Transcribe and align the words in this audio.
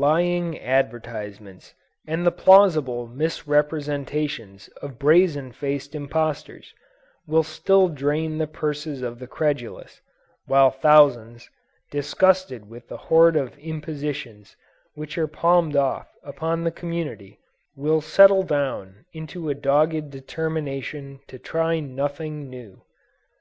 Lying 0.00 0.58
advertisements 0.58 1.72
and 2.04 2.26
the 2.26 2.32
plausible 2.32 3.06
misrepresentations 3.06 4.66
of 4.82 4.98
brazen 4.98 5.52
faced 5.52 5.94
impostors, 5.94 6.74
will 7.28 7.44
still 7.44 7.88
drain 7.88 8.38
the 8.38 8.48
purses 8.48 9.02
of 9.02 9.20
the 9.20 9.28
credulous, 9.28 10.00
while 10.46 10.72
thousands, 10.72 11.48
disgusted 11.92 12.68
with 12.68 12.88
the 12.88 12.96
horde 12.96 13.36
of 13.36 13.56
impositions 13.56 14.56
which 14.94 15.16
are 15.16 15.28
palmed 15.28 15.76
off 15.76 16.08
upon 16.24 16.64
the 16.64 16.72
community, 16.72 17.38
will 17.76 18.00
settle 18.00 18.42
down 18.42 19.04
into 19.12 19.48
a 19.48 19.54
dogged 19.54 20.10
determination 20.10 21.20
to 21.28 21.38
try 21.38 21.78
nothing 21.78 22.50
new. 22.50 22.82